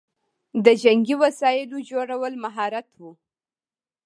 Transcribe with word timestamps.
د 0.65 0.67
جنګي 0.83 1.15
وسایلو 1.23 1.77
جوړول 1.89 2.33
مهارت 2.43 2.87
و 2.99 3.01